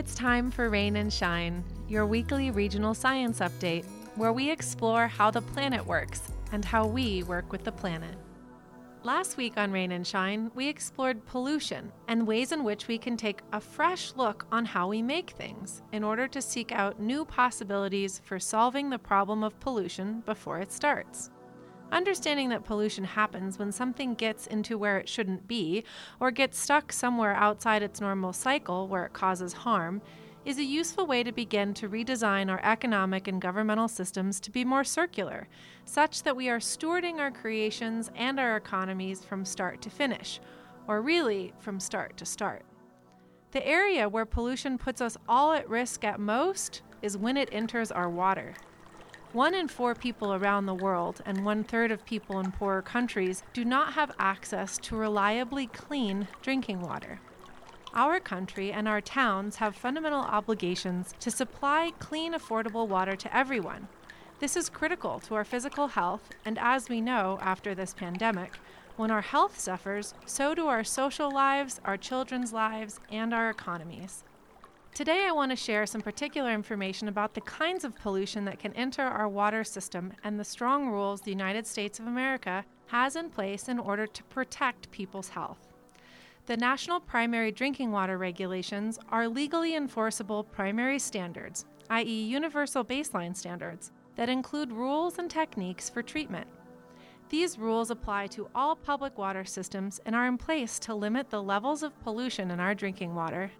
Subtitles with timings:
[0.00, 3.84] it's time for Rain and Shine, your weekly regional science update,
[4.14, 8.16] where we explore how the planet works and how we work with the planet.
[9.02, 13.14] Last week on Rain and Shine, we explored pollution and ways in which we can
[13.14, 17.26] take a fresh look on how we make things in order to seek out new
[17.26, 21.28] possibilities for solving the problem of pollution before it starts.
[21.92, 25.84] Understanding that pollution happens when something gets into where it shouldn't be
[26.20, 30.00] or gets stuck somewhere outside its normal cycle where it causes harm
[30.44, 34.64] is a useful way to begin to redesign our economic and governmental systems to be
[34.64, 35.48] more circular,
[35.84, 40.40] such that we are stewarding our creations and our economies from start to finish,
[40.88, 42.62] or really from start to start.
[43.50, 47.90] The area where pollution puts us all at risk at most is when it enters
[47.92, 48.54] our water.
[49.32, 53.44] One in four people around the world and one third of people in poorer countries
[53.52, 57.20] do not have access to reliably clean drinking water.
[57.94, 63.86] Our country and our towns have fundamental obligations to supply clean, affordable water to everyone.
[64.40, 68.58] This is critical to our physical health, and as we know after this pandemic,
[68.96, 74.24] when our health suffers, so do our social lives, our children's lives, and our economies.
[74.92, 78.72] Today, I want to share some particular information about the kinds of pollution that can
[78.74, 83.30] enter our water system and the strong rules the United States of America has in
[83.30, 85.68] place in order to protect people's health.
[86.46, 93.92] The National Primary Drinking Water Regulations are legally enforceable primary standards, i.e., universal baseline standards,
[94.16, 96.48] that include rules and techniques for treatment.
[97.28, 101.42] These rules apply to all public water systems and are in place to limit the
[101.42, 103.52] levels of pollution in our drinking water.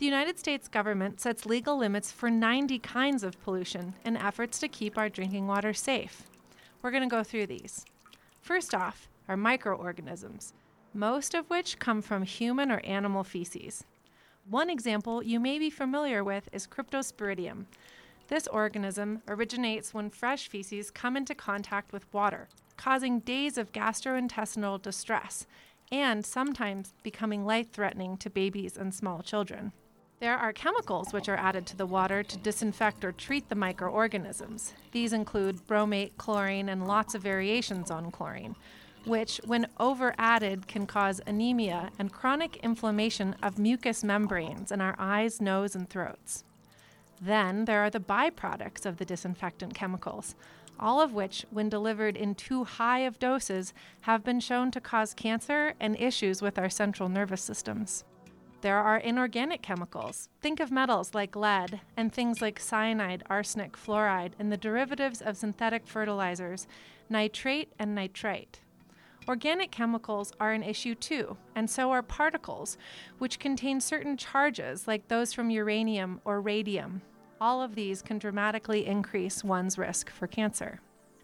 [0.00, 4.66] The United States government sets legal limits for 90 kinds of pollution in efforts to
[4.66, 6.22] keep our drinking water safe.
[6.80, 7.84] We're going to go through these.
[8.40, 10.54] First off, are microorganisms
[10.94, 13.84] most of which come from human or animal feces.
[14.48, 17.66] One example you may be familiar with is Cryptosporidium.
[18.28, 24.80] This organism originates when fresh feces come into contact with water, causing days of gastrointestinal
[24.80, 25.46] distress
[25.92, 29.72] and sometimes becoming life threatening to babies and small children.
[30.20, 34.74] There are chemicals which are added to the water to disinfect or treat the microorganisms.
[34.92, 38.54] These include bromate, chlorine, and lots of variations on chlorine
[39.04, 44.94] which, when over added, can cause anemia and chronic inflammation of mucous membranes in our
[44.98, 46.44] eyes, nose, and throats.
[47.20, 50.34] Then there are the byproducts of the disinfectant chemicals,
[50.78, 55.14] all of which, when delivered in too high of doses, have been shown to cause
[55.14, 58.04] cancer and issues with our central nervous systems.
[58.62, 60.28] There are inorganic chemicals.
[60.42, 65.38] Think of metals like lead and things like cyanide, arsenic, fluoride, and the derivatives of
[65.38, 66.66] synthetic fertilizers,
[67.08, 68.60] nitrate and nitrite.
[69.26, 72.76] Organic chemicals are an issue too, and so are particles,
[73.18, 77.00] which contain certain charges like those from uranium or radium.
[77.40, 80.80] All of these can dramatically increase one's risk for cancer.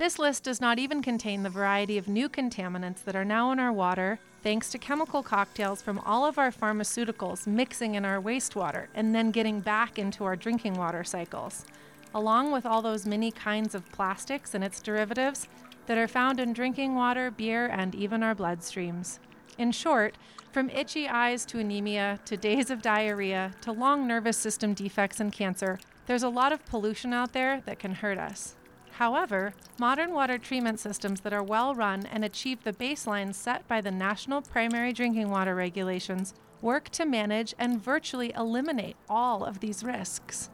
[0.00, 3.58] This list does not even contain the variety of new contaminants that are now in
[3.58, 8.86] our water, thanks to chemical cocktails from all of our pharmaceuticals mixing in our wastewater
[8.94, 11.66] and then getting back into our drinking water cycles.
[12.14, 15.48] Along with all those many kinds of plastics and its derivatives,
[15.84, 19.18] that are found in drinking water, beer, and even our bloodstreams.
[19.58, 20.14] In short,
[20.50, 25.30] from itchy eyes to anemia, to days of diarrhea, to long nervous system defects and
[25.30, 28.56] cancer, there's a lot of pollution out there that can hurt us.
[29.00, 33.80] However, modern water treatment systems that are well run and achieve the baselines set by
[33.80, 39.82] the National Primary Drinking Water Regulations work to manage and virtually eliminate all of these
[39.82, 40.50] risks.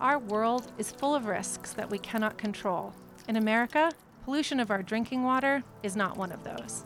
[0.00, 2.94] Our world is full of risks that we cannot control.
[3.28, 3.92] In America,
[4.24, 6.84] Pollution of our drinking water is not one of those.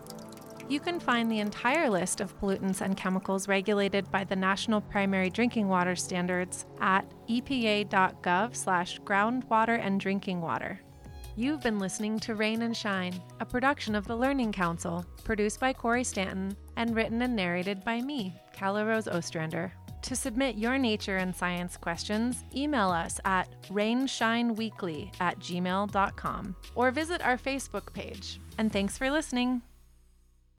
[0.68, 5.30] You can find the entire list of pollutants and chemicals regulated by the National Primary
[5.30, 10.80] Drinking Water Standards at epa.gov slash groundwater and drinking water.
[11.38, 15.72] You've been listening to Rain and Shine, a production of the Learning Council, produced by
[15.72, 19.72] Corey Stanton and written and narrated by me, Calla Rose Ostrander.
[20.02, 27.24] To submit your nature and science questions, email us at rainshineweekly at gmail.com or visit
[27.24, 28.40] our Facebook page.
[28.58, 29.62] And thanks for listening.